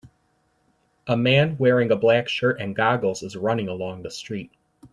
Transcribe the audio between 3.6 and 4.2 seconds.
along the